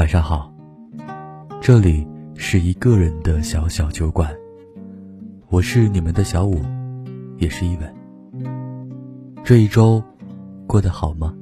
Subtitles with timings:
[0.00, 0.50] 晚上好，
[1.60, 4.34] 这里是一个人的小小酒馆，
[5.50, 6.58] 我是你们的小五，
[7.36, 7.94] 也是一吻。
[9.44, 10.02] 这一周
[10.66, 11.34] 过得好吗？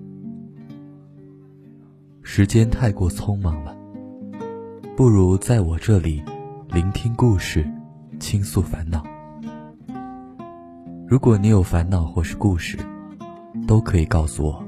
[2.24, 3.76] 时间太过匆忙了，
[4.96, 6.20] 不如在我这里
[6.66, 7.64] 聆听故事，
[8.18, 9.04] 倾诉烦恼。
[11.06, 12.76] 如果你有烦恼或是故事，
[13.68, 14.67] 都可以告诉我。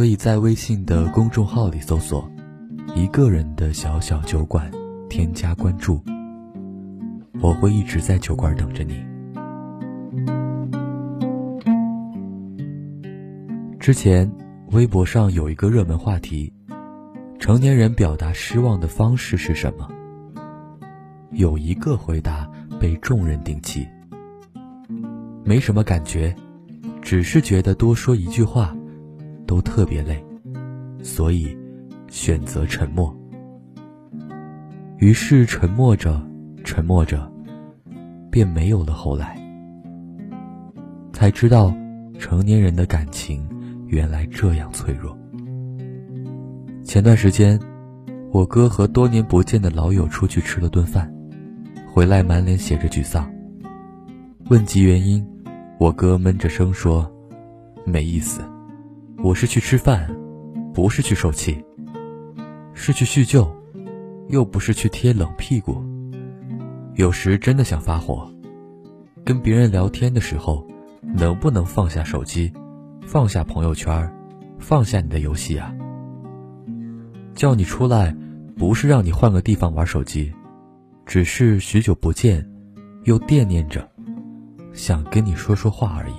[0.00, 2.26] 可以在微信的公众号里搜索
[2.96, 4.70] “一个人的小小酒馆”，
[5.10, 6.00] 添加关注。
[7.42, 9.04] 我会一直在酒馆等着你。
[13.78, 14.32] 之前
[14.70, 16.50] 微博上有一个热门话题：
[17.38, 19.86] 成年人表达失望的方式是什么？
[21.32, 23.86] 有一个回答被众人顶起。
[25.44, 26.34] 没什么感觉，
[27.02, 28.74] 只是觉得多说一句话，
[29.50, 30.24] 都特别累，
[31.02, 31.58] 所以
[32.06, 33.12] 选择沉默。
[34.98, 36.24] 于是沉默着，
[36.62, 37.28] 沉默着，
[38.30, 39.36] 便没有了后来。
[41.12, 41.74] 才知道，
[42.16, 43.44] 成年人的感情
[43.88, 45.18] 原来这样脆弱。
[46.84, 47.58] 前段时间，
[48.30, 51.12] 我哥和多年不见的老友出去吃了顿饭，
[51.92, 53.28] 回来满脸写着沮丧，
[54.48, 55.26] 问及原因。
[55.80, 57.10] 我哥闷着声说
[57.84, 58.42] ：“没意思，
[59.22, 60.10] 我是去吃饭，
[60.72, 61.62] 不是去受气，
[62.72, 63.46] 是去叙旧，
[64.28, 65.84] 又不是去贴冷屁股。
[66.94, 68.32] 有时真的想发火，
[69.22, 70.66] 跟别人聊天的时候，
[71.02, 72.50] 能不能放下手机，
[73.06, 74.10] 放下朋友圈，
[74.58, 75.70] 放下你的游戏啊？
[77.34, 78.16] 叫你出来，
[78.56, 80.32] 不是让你换个地方玩手机，
[81.04, 82.50] 只是许久不见，
[83.04, 83.86] 又惦念着。”
[84.72, 86.14] 想跟你说说话而已，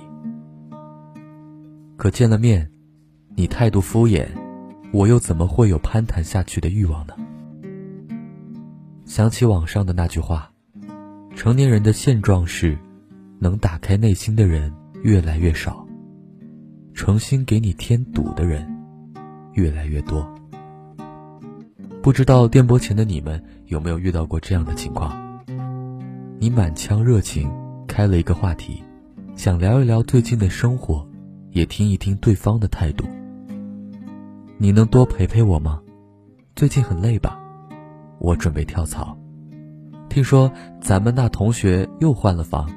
[1.96, 2.70] 可见了面，
[3.34, 4.26] 你态度敷衍，
[4.92, 7.14] 我又怎么会有攀谈下去的欲望呢？
[9.04, 10.50] 想起网上的那句话：
[11.34, 12.78] 成年人的现状是，
[13.38, 14.72] 能打开内心的人
[15.02, 15.86] 越来越少，
[16.94, 18.66] 诚心给你添堵的人
[19.54, 20.26] 越来越多。
[22.02, 25.16] 不知道电波前的你们有没有遇到过这样的情况？
[26.38, 27.50] 你满腔热情。
[27.88, 28.82] 开了一个话题，
[29.36, 31.06] 想聊一聊最近的生活，
[31.50, 33.04] 也听一听对方的态度。
[34.58, 35.80] 你能多陪陪我吗？
[36.54, 37.40] 最近很累吧？
[38.18, 39.16] 我准备跳槽。
[40.08, 42.70] 听说咱们那同学又换了房。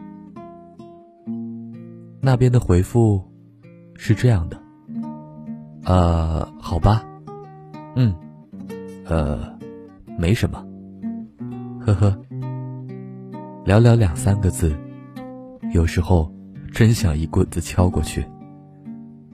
[2.22, 3.22] 那边的回复
[3.96, 4.60] 是这样的：
[5.84, 7.04] 呃，好吧，
[7.96, 8.16] 嗯，
[9.06, 9.56] 呃，
[10.18, 10.66] 没什么，
[11.80, 12.18] 呵呵，
[13.66, 14.76] 寥寥两三个字。
[15.74, 16.34] 有时候，
[16.72, 18.26] 真想一棍子敲过去。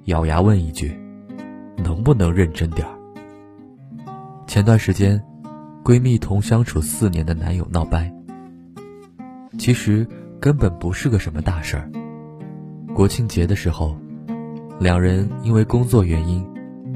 [0.05, 0.99] 咬牙问一句
[1.83, 2.93] ：“能不能认真点儿？”
[4.47, 5.21] 前段时间，
[5.83, 8.13] 闺蜜同相处四年的男友闹掰。
[9.57, 10.07] 其实
[10.39, 11.89] 根本不是个什么大事儿。
[12.93, 13.97] 国庆节的时候，
[14.79, 16.45] 两人因为工作原因，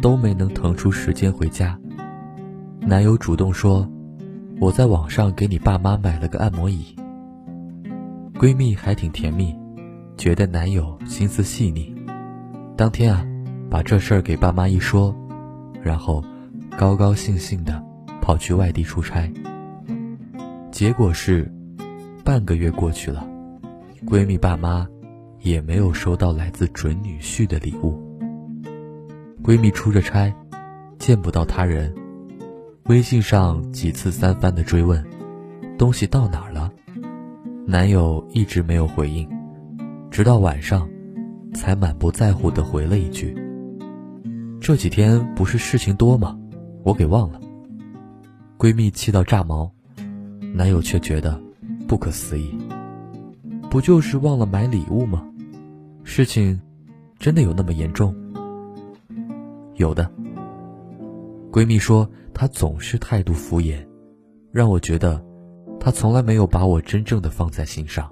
[0.02, 1.78] 都没能腾出时间回家。
[2.82, 3.88] 男友主动说
[4.60, 6.96] ：“我在网上给你爸妈买了个按摩椅。”
[8.38, 9.56] 闺蜜还挺甜蜜，
[10.18, 11.96] 觉得男友心思细腻。
[12.76, 13.26] 当天啊，
[13.76, 15.14] 把这事儿给爸妈一说，
[15.84, 16.24] 然后
[16.78, 17.84] 高高兴兴的
[18.22, 19.30] 跑去外地出差。
[20.72, 21.52] 结果是，
[22.24, 23.28] 半个月过去了，
[24.08, 24.88] 闺蜜爸妈
[25.42, 28.02] 也没有收到来自准女婿的礼物。
[29.44, 30.34] 闺蜜出着差，
[30.98, 31.94] 见不到他人，
[32.86, 35.06] 微信上几次三番的追问，
[35.78, 36.72] 东西到哪儿了？
[37.68, 39.30] 男友一直没有回应，
[40.10, 40.90] 直到晚上，
[41.54, 43.36] 才满不在乎的回了一句
[44.66, 46.36] ：“这几天不是事情多吗？
[46.84, 47.40] 我给忘了。”
[48.58, 49.72] 闺蜜气到炸毛，
[50.56, 51.40] 男友却觉得
[51.88, 52.58] 不可思议
[53.70, 55.24] ：“不就是忘了买礼物吗？
[56.04, 56.60] 事情
[57.20, 58.16] 真的有那么严重？”
[59.78, 60.12] 有的。
[61.52, 63.86] 闺蜜说：“他总是态度敷衍，
[64.52, 65.24] 让我觉得。”
[65.80, 68.12] 他从来没有把我真正的放在心上，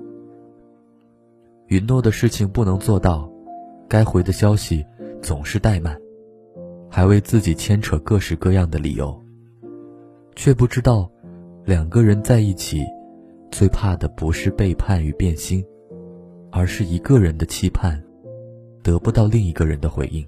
[1.69, 3.27] 允诺的事情不能做到，
[3.89, 4.85] 该回的消息
[5.19, 5.99] 总是怠慢，
[6.95, 9.19] 还为自己牵扯各式各样的理由，
[10.35, 11.09] 却不知道，
[11.65, 12.85] 两个人在一起，
[13.49, 15.65] 最怕的不是背叛与变心，
[16.51, 17.99] 而是一个人的期盼，
[18.83, 20.23] 得不到另一个人的回应，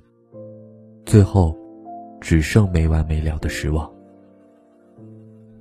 [1.06, 1.56] 最后，
[2.20, 3.88] 只剩没完没了的失望。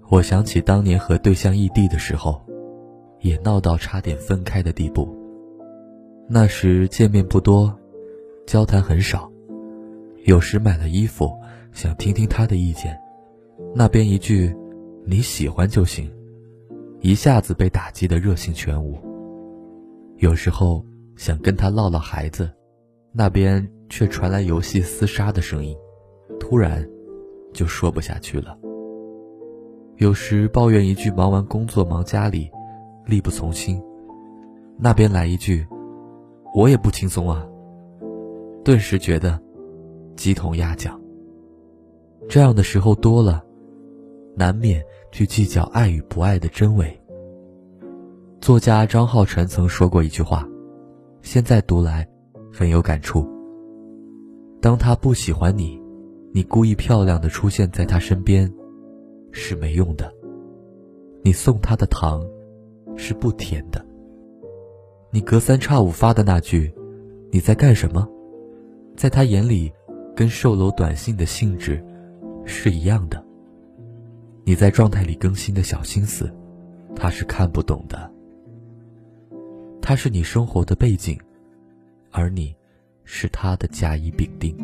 [0.09, 2.41] 我想起当年和对象异地的时候，
[3.21, 5.15] 也闹到差点分开的地步。
[6.27, 7.79] 那时见面不多，
[8.47, 9.31] 交谈很少，
[10.25, 11.31] 有时买了衣服，
[11.73, 12.99] 想听听他的意见，
[13.75, 14.57] 那边一句
[15.05, 16.11] “你喜欢就行”，
[17.01, 18.99] 一下子被打击的热情全无。
[20.17, 20.83] 有时候
[21.15, 22.51] 想跟他唠唠孩子，
[23.13, 25.77] 那边却传来游戏厮杀的声音，
[26.41, 26.89] 突然
[27.53, 28.57] 就说不下去了。
[29.99, 32.51] 有时抱怨一句忙完工作忙家里，
[33.05, 33.79] 力不从心，
[34.79, 35.67] 那边来一句
[36.57, 37.47] “我也不轻松啊”，
[38.65, 39.39] 顿时觉得
[40.17, 41.01] 鸡同鸭讲。
[42.29, 43.45] 这样的时候多了，
[44.37, 44.83] 难免
[45.13, 47.01] 去计较爱与不爱的真伪。
[48.41, 50.49] 作家张浩晨曾说过一句话，
[51.23, 52.07] 现在读来
[52.53, 53.27] 很有感触。
[54.61, 55.81] 当他不喜欢你，
[56.33, 58.51] 你故意漂亮的出现在他身边，
[59.31, 60.11] 是没用的。
[61.23, 62.23] 你送他的糖，
[62.97, 63.85] 是不甜的。
[65.11, 66.75] 你隔三差五发的那句
[67.31, 68.09] “你在干什么”，
[68.97, 69.73] 在他眼里，
[70.15, 71.85] 跟售楼短信的性质。
[72.47, 73.25] 是一样的。
[74.45, 76.31] 你在状态里更新的小心思，
[76.95, 78.13] 他是看不懂的。
[79.81, 81.19] 他是你生活的背景，
[82.11, 82.55] 而你，
[83.05, 84.55] 是他的甲乙丙丁。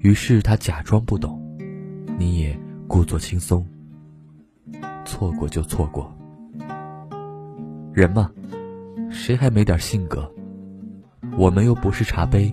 [0.00, 1.38] 于是他假装不懂，
[2.18, 2.58] 你也
[2.88, 3.62] 故作轻松。
[5.04, 6.10] 错过就错过。
[7.92, 8.30] 人嘛，
[9.10, 10.26] 谁还没点性格？
[11.36, 12.50] 我们又不是茶杯，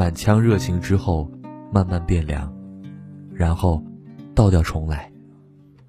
[0.00, 1.30] 满腔热情之后，
[1.70, 2.50] 慢慢变凉。
[3.34, 3.84] 然后，
[4.34, 5.12] 倒掉重来，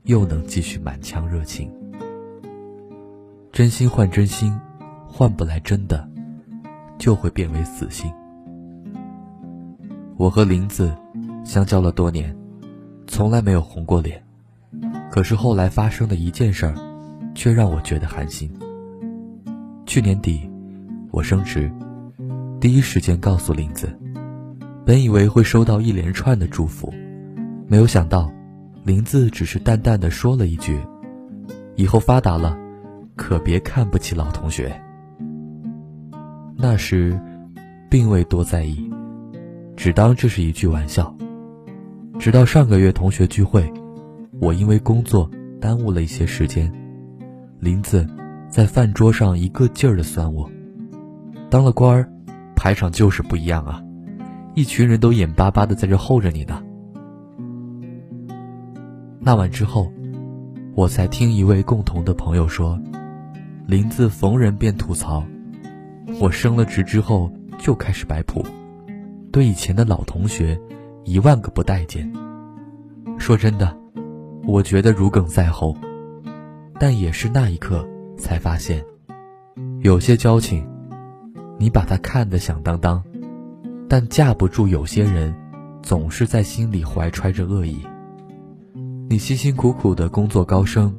[0.03, 1.71] 又能继续满腔热情。
[3.53, 4.53] 真心换真心，
[5.07, 6.05] 换不来真的，
[6.97, 8.11] 就会变为死心。
[10.17, 10.93] 我和林子
[11.45, 12.35] 相交了多年，
[13.07, 14.21] 从来没有红过脸，
[15.09, 16.75] 可是后来发生的一件事儿，
[17.33, 18.51] 却让我觉得寒心。
[19.85, 20.51] 去年底，
[21.11, 21.71] 我升职，
[22.59, 23.97] 第一时间告诉林子，
[24.85, 26.93] 本以为会收到一连串的祝福。
[27.67, 28.31] 没有想到，
[28.83, 30.79] 林子只是淡淡的说了一句
[31.77, 32.57] ：“以后发达了，
[33.15, 34.75] 可别看不起老同学。”
[36.57, 37.19] 那时，
[37.89, 38.91] 并未多在意，
[39.75, 41.15] 只当这是一句玩笑。
[42.19, 43.71] 直到上个月同学聚会，
[44.39, 45.29] 我因为工作
[45.59, 46.71] 耽误了一些时间，
[47.59, 48.07] 林子
[48.49, 50.49] 在饭桌上一个劲儿的酸我
[51.49, 52.11] ：“当了官儿，
[52.55, 53.81] 排场就是不一样啊，
[54.53, 56.61] 一群人都眼巴巴的在这候着你呢。”
[59.19, 59.91] 那晚之后，
[60.73, 62.79] 我才听一位共同的朋友说，
[63.67, 65.23] 林子逢人便吐槽，
[66.19, 68.43] 我升了职之后就开始摆谱，
[69.31, 70.59] 对以前的老同学
[71.03, 72.11] 一万个不待见。
[73.19, 73.77] 说真的，
[74.47, 75.77] 我觉得如鲠在喉，
[76.79, 77.87] 但也是那一刻
[78.17, 78.83] 才发现，
[79.81, 80.67] 有些交情，
[81.59, 83.03] 你把它看得响当当，
[83.91, 85.35] 但架不住有些人
[85.83, 87.85] 总是在心里怀揣着恶意。
[89.09, 90.95] 你辛辛苦苦的工作高升，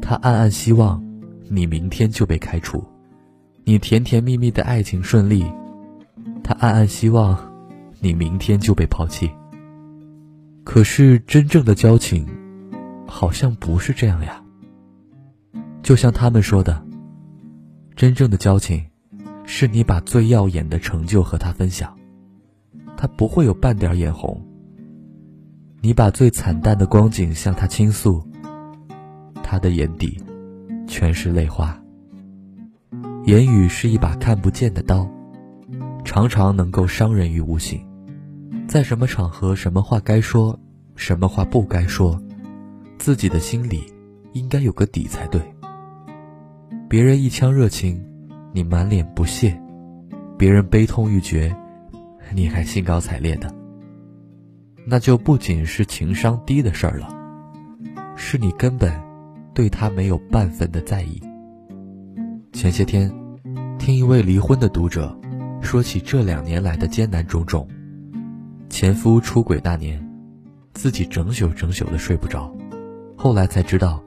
[0.00, 1.02] 他暗暗希望
[1.50, 2.78] 你明天就被开除；
[3.64, 5.44] 你甜甜蜜蜜的爱情顺利，
[6.44, 7.36] 他暗暗希望
[7.98, 9.28] 你明天就被抛弃。
[10.62, 12.24] 可是真正的交情，
[13.04, 14.40] 好像不是这样呀。
[15.82, 16.86] 就像他们说的，
[17.96, 18.86] 真正的交情，
[19.44, 21.92] 是你把最耀眼的成就和他分享，
[23.02, 24.40] 他不会有半点眼红。
[25.80, 28.24] 你把最惨淡的光景向他倾诉，
[29.42, 30.16] 他的眼底
[30.86, 31.76] 全是泪花。
[33.24, 35.04] 言语是一把看不见的刀，
[36.04, 37.84] 常常能够伤人于无形。
[38.68, 40.56] 在什么场合，什么话该说，
[40.94, 42.16] 什么话不该说，
[43.00, 43.82] 自己的心里
[44.32, 45.42] 应该有个底才对。
[46.88, 48.00] 别人一腔热情，
[48.52, 49.50] 你满脸不屑；
[50.38, 51.52] 别人悲痛欲绝，
[52.34, 53.52] 你还兴高采烈的。
[54.84, 57.08] 那就不仅是情商低的事儿了，
[58.16, 58.92] 是你根本
[59.54, 61.20] 对他没有半分的在意。
[62.52, 63.12] 前些天，
[63.78, 65.16] 听一位离婚的读者
[65.60, 67.66] 说起这两年来的艰难种种。
[68.68, 70.04] 前夫出轨那年，
[70.74, 72.52] 自己整宿整宿的睡不着，
[73.16, 74.02] 后来才知道，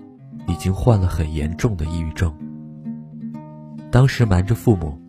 [0.48, 2.34] 已经患了很严重的抑郁症。
[3.92, 5.00] 当时瞒着父母，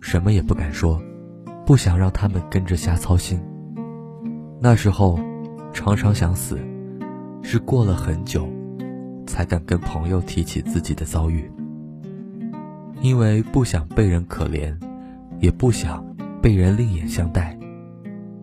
[0.00, 1.00] 什么也不敢说，
[1.64, 3.40] 不想让他们跟着瞎操心。
[4.60, 5.18] 那时候，
[5.72, 6.58] 常常想死，
[7.42, 8.48] 是过了很久，
[9.26, 11.50] 才敢跟朋友提起自己的遭遇。
[13.00, 14.76] 因为不想被人可怜，
[15.40, 16.04] 也不想
[16.40, 17.58] 被人另眼相待，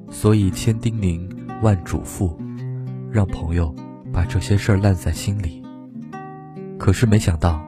[0.10, 1.30] 所以千叮咛
[1.62, 2.36] 万嘱咐，
[3.10, 3.74] 让朋友
[4.12, 5.64] 把这些事儿烂在心里。
[6.78, 7.62] 可是没想到，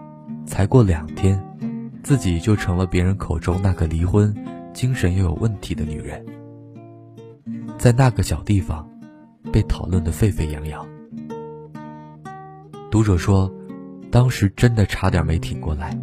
[0.45, 1.41] 才过两天，
[2.03, 4.35] 自己就成了别人口中那个离婚、
[4.73, 6.25] 精神又有问题的女人。
[7.77, 8.87] 在那个小地方
[9.51, 10.85] 被讨论得沸沸扬扬。
[12.89, 13.51] 读者说，
[14.11, 15.97] 当时真的差点没挺过来，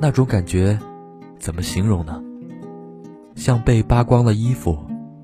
[0.00, 0.78] 那种感觉
[1.38, 2.22] 怎么形容呢？
[3.36, 4.78] 像被扒光了衣服，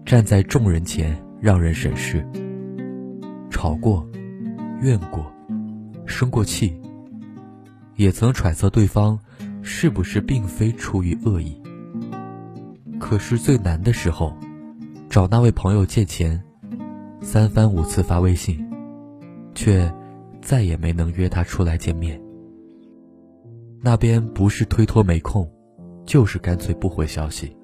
[0.05, 2.27] 站在众人前让人审视。
[3.51, 4.07] 吵过，
[4.81, 5.31] 怨过，
[6.07, 6.81] 生过气，
[7.97, 9.19] 也曾揣测对方
[9.63, 11.60] 是不是并非出于恶意。
[13.01, 14.33] 可是最难的时候，
[15.09, 16.41] 找那位朋友借钱，
[17.21, 18.65] 三番五次发微信，
[19.57, 19.93] 却。
[20.43, 22.19] 再也没能约他出来见面。
[23.83, 25.47] 那边不是推脱没空，
[26.07, 27.55] 就是干脆不回消息。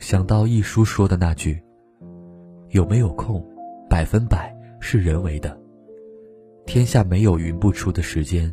[0.00, 1.62] 想到一书说的那句
[2.74, 3.40] ：“有没有空，
[3.88, 5.56] 百分百是人为的。
[6.66, 8.52] 天下没有云不出的时间，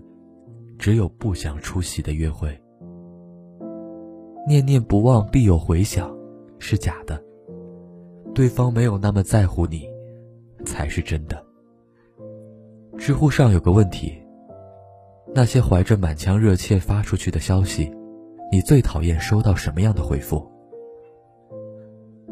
[0.77, 2.56] 只有不想出席的约会。
[4.48, 6.12] 念念不忘必有回响，
[6.60, 7.21] 是假的。
[8.33, 9.88] 对方没有那么在乎你，
[10.65, 11.43] 才是真的。”
[12.98, 14.13] 知乎上有个问题：
[15.33, 17.91] 那些怀着满腔热切发出去的消息，
[18.51, 20.45] 你最讨厌收到什么样的回复？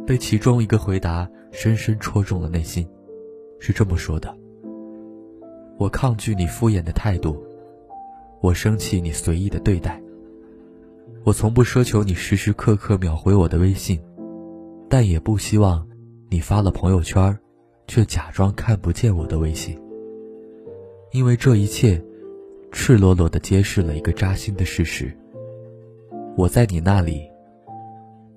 [0.05, 2.87] 被其中一个回答深深戳中了内心，
[3.59, 4.35] 是这么说的
[5.77, 7.37] ：“我抗拒你敷衍的态度，
[8.41, 10.01] 我生气你随意的对待，
[11.25, 13.99] 我从不奢求你时时刻刻秒回我的微信，
[14.89, 15.87] 但也不希望
[16.29, 17.37] 你发了朋友圈，
[17.87, 19.77] 却假装看不见我的微信。”
[21.11, 22.01] 因为这一切，
[22.71, 25.11] 赤裸裸的揭示了一个扎心的事实：
[26.37, 27.23] 我在你那里，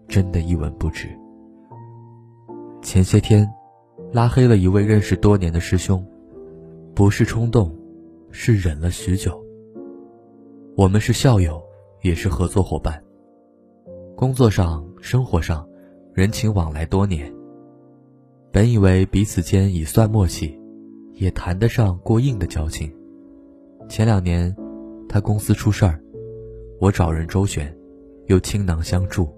[0.09, 1.07] 真的一文不值。
[2.83, 3.49] 前些天，
[4.11, 6.05] 拉黑了一位认识多年的师兄，
[6.95, 7.73] 不是冲动，
[8.31, 9.41] 是忍了许久。
[10.77, 11.63] 我们是校友，
[12.03, 13.03] 也是合作伙伴，
[14.17, 15.67] 工作上、生活上，
[16.13, 17.33] 人情往来多年。
[18.51, 20.59] 本以为彼此间已算默契。
[21.15, 22.93] 也谈得上过硬的交情。
[23.89, 24.53] 前两年，
[25.09, 26.03] 他公司出事儿，
[26.81, 27.73] 我找人周旋，
[28.27, 29.29] 又倾囊相助，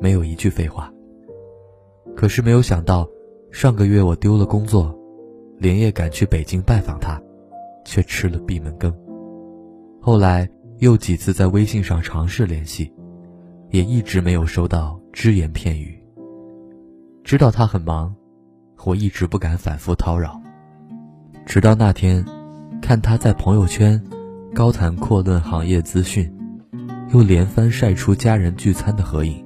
[0.00, 0.92] 没有一句废话。
[2.16, 3.08] 可是没有想到，
[3.52, 4.98] 上个月我丢了工作，
[5.58, 7.22] 连夜赶去北京拜访他，
[7.84, 8.92] 却吃了闭门羹。
[10.00, 12.90] 后来又几次在微信上尝试联系，
[13.70, 16.02] 也一直没有收到只言片语。
[17.22, 18.14] 知道他很忙，
[18.86, 20.40] 我一直不敢反复叨扰。
[21.44, 22.24] 直到那天，
[22.80, 24.02] 看他在朋友圈
[24.54, 26.32] 高谈阔论行业资讯，
[27.12, 29.44] 又连番晒出家人聚餐的合影，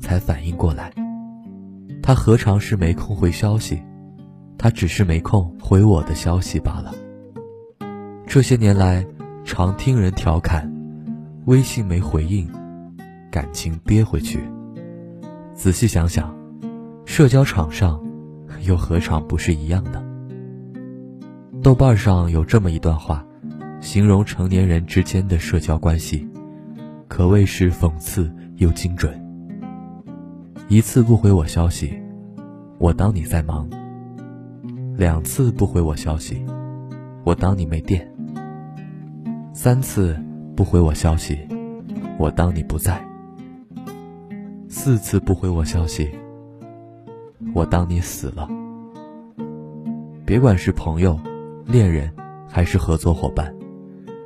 [0.00, 0.90] 才反应过来，
[2.02, 3.78] 他何尝是没空回消息，
[4.56, 6.94] 他只是没空回我的消息罢了。
[8.26, 9.06] 这些年来，
[9.44, 10.70] 常听人调侃，
[11.46, 12.48] 微信没回应，
[13.30, 14.40] 感情憋回去。
[15.54, 16.34] 仔细想想，
[17.04, 18.00] 社交场上，
[18.66, 20.02] 又何尝不是一样的？
[21.62, 23.24] 豆瓣上有这么一段话，
[23.80, 26.26] 形容成年人之间的社交关系，
[27.08, 29.20] 可谓是讽刺又精准。
[30.68, 31.92] 一次不回我消息，
[32.78, 33.68] 我当你在忙；
[34.96, 36.42] 两次不回我消息，
[37.24, 38.00] 我当你没电；
[39.54, 40.18] 三次
[40.56, 41.38] 不回我消息，
[42.18, 42.94] 我当你不在；
[44.66, 46.10] 四次不回我消息，
[47.54, 48.48] 我当你死了。
[50.24, 51.18] 别管是朋友。
[51.64, 52.12] 恋人，
[52.48, 53.54] 还是合作伙伴，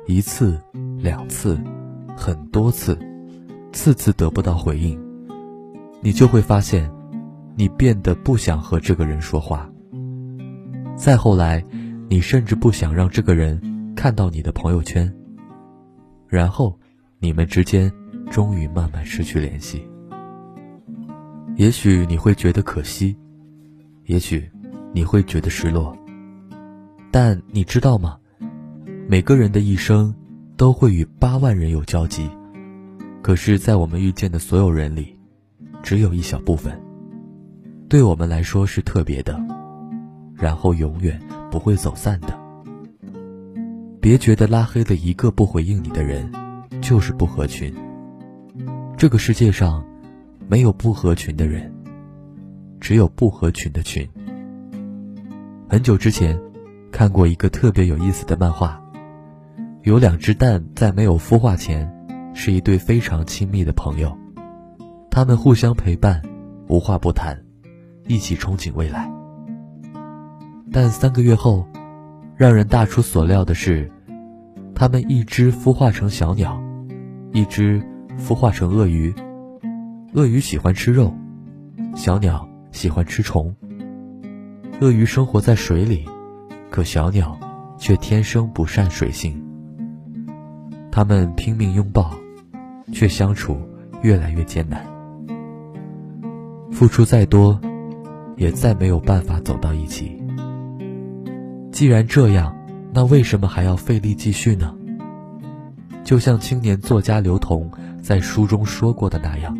[0.07, 0.59] 一次、
[0.97, 1.57] 两次、
[2.15, 2.97] 很多次，
[3.71, 4.99] 次次得不到回应，
[6.01, 6.91] 你就会发现，
[7.55, 9.69] 你变得不想和这个人说话。
[10.95, 11.63] 再后来，
[12.09, 13.61] 你甚至不想让这个人
[13.97, 15.11] 看到你的朋友圈。
[16.27, 16.77] 然后，
[17.17, 17.91] 你们之间
[18.29, 19.85] 终于慢慢失去联系。
[21.55, 23.17] 也许你会觉得可惜，
[24.05, 24.47] 也许
[24.93, 25.97] 你会觉得失落。
[27.11, 28.19] 但你知道吗？
[29.09, 30.13] 每个人的一生
[30.55, 32.29] 都会与八万人有交集，
[33.23, 35.17] 可是，在我们遇见的所有人里，
[35.81, 36.79] 只有一小部分，
[37.89, 39.41] 对我们来说是特别的，
[40.35, 42.46] 然后永远不会走散的。
[44.07, 46.31] 别觉得拉黑了一个不回应你的人，
[46.79, 47.75] 就是不合群。
[48.97, 49.85] 这个世界上，
[50.47, 51.69] 没有不合群的人，
[52.79, 54.07] 只有不合群的群。
[55.67, 56.39] 很久之前。
[56.89, 58.81] 看过一个特别有意思的漫画，
[59.83, 61.85] 有两只蛋在没有孵化前，
[62.33, 64.17] 是一对非常亲密的朋友，
[65.11, 66.21] 他们互相陪伴，
[66.69, 67.37] 无话不谈，
[68.07, 69.11] 一起憧憬未来。
[70.71, 71.67] 但三个月后，
[72.37, 73.91] 让人大出所料的是，
[74.79, 76.61] 他们一只孵化成小鸟，
[77.33, 77.81] 一只
[78.15, 79.11] 孵化成鳄鱼。
[80.13, 81.11] 鳄鱼喜欢吃肉，
[81.95, 83.55] 小鸟喜欢吃虫。
[84.79, 86.07] 鳄鱼生活在水里，
[86.69, 87.35] 可小鸟
[87.79, 89.43] 却天生不善水性。
[90.91, 92.11] 它们拼命拥抱，
[92.93, 93.57] 却相处
[94.03, 94.85] 越来越艰难。
[96.71, 97.59] 付出再多，
[98.35, 100.21] 也再没有办法走到一起。
[101.71, 102.55] 既然这样，
[102.97, 104.75] 那为什么还要费力继续呢？
[106.03, 107.69] 就像青年作家刘同
[108.01, 109.55] 在书中说过的那样。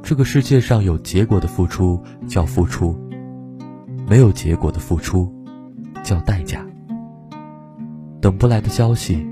[0.00, 2.96] 这个世界上有结果的付出叫付出，
[4.06, 5.34] 没有结果的付出
[6.04, 6.64] 叫代价。
[8.20, 9.26] 等不来的消息，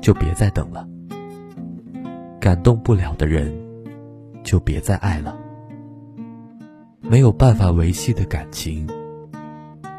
[0.00, 0.86] 就别再等了；
[2.38, 3.52] 感动不了的人，
[4.44, 5.34] 就别再爱了；
[7.00, 8.86] 没有办法维系的感情，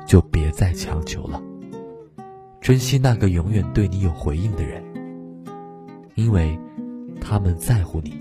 [0.07, 1.41] 就别再强求了。
[2.69, 4.83] 珍惜那个永远对你有回应的人，
[6.13, 6.55] 因为
[7.19, 8.19] 他们在乎你。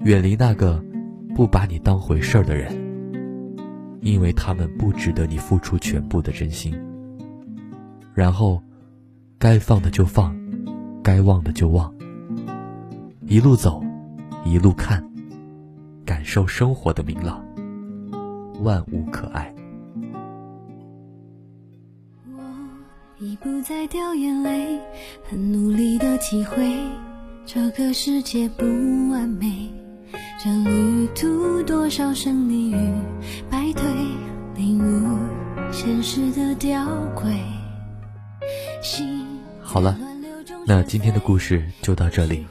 [0.00, 0.84] 远离那个
[1.32, 2.74] 不把你当回事儿的人，
[4.00, 6.76] 因为他们不值得你付出全部的真心。
[8.14, 8.60] 然后，
[9.38, 10.36] 该放的就放，
[11.00, 11.94] 该忘的就忘。
[13.28, 13.80] 一路走，
[14.44, 15.08] 一路看，
[16.04, 17.40] 感受生活的明朗，
[18.64, 19.53] 万物可爱。
[23.20, 24.76] 已不再掉眼泪，
[25.30, 26.76] 很努力的体会
[27.46, 28.64] 这个世界不
[29.10, 29.70] 完美。
[30.42, 32.76] 这旅途多少胜利与
[33.48, 33.84] 败退，
[34.56, 35.16] 领悟
[35.70, 37.36] 现实的吊诡。
[39.62, 39.96] 好了，
[40.66, 42.44] 那今天的故事就到这里。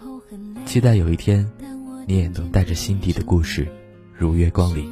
[0.66, 1.46] 期待有一天，
[2.08, 3.68] 你也能带着心底的故事
[4.18, 4.90] 如约光临。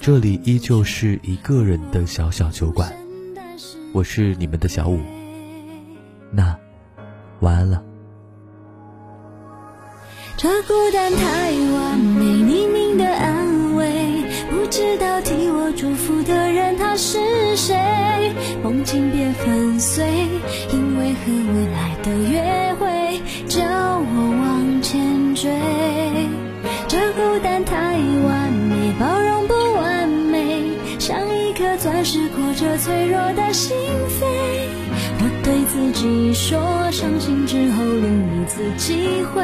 [0.00, 2.92] 这里依旧是一个人的小小酒馆，
[3.94, 4.98] 我是你们的小五。
[6.32, 6.58] 那
[7.38, 7.80] 晚安了。
[10.36, 17.20] 这孤单太完美，匿名的安慰，不知道替我祝福的人他是
[17.54, 18.34] 谁？
[18.64, 20.04] 梦境别粉碎，
[20.72, 25.48] 因为和未来的约会，叫我往前追。
[26.88, 30.64] 这孤单太完美，包容不完美，
[30.98, 33.18] 像一颗钻石裹着脆弱
[33.54, 33.76] 心
[34.18, 34.26] 扉。
[35.20, 39.42] 我对自己说，伤心之后另一次机会。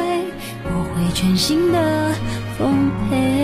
[0.65, 2.13] 我会全心的
[2.59, 3.40] 奉陪。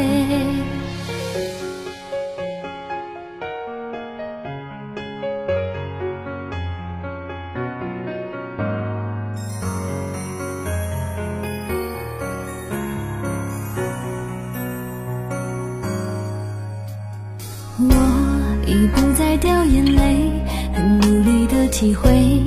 [21.79, 22.43] 体会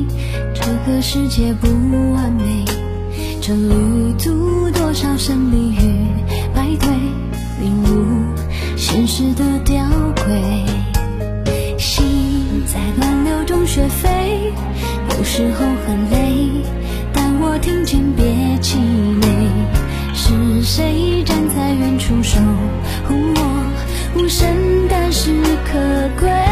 [0.56, 1.68] 这个世界不
[2.14, 2.66] 完美。
[3.40, 6.08] 这旅途多少胜利与
[6.52, 6.92] 败退，
[7.62, 8.36] 领悟
[8.76, 10.66] 现实的吊诡。
[11.78, 14.52] 心在乱流中学飞，
[15.16, 16.50] 有时候很累，
[17.14, 18.26] 但我听见别
[18.60, 19.28] 气馁。
[20.12, 22.40] 是谁站在远处守
[23.08, 24.22] 护我？
[24.24, 24.48] 无声
[24.90, 25.32] 但是
[25.72, 25.80] 可
[26.20, 26.49] 贵。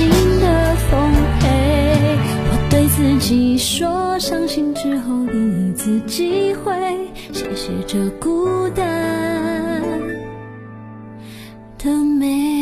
[0.00, 2.16] 心的奉陪，
[2.48, 6.72] 我对自己说，相信之后第一次机会，
[7.34, 9.82] 谢谢这孤单。
[11.76, 12.59] 的美。